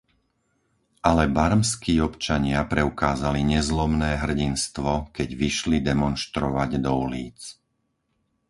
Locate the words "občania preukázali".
2.09-3.41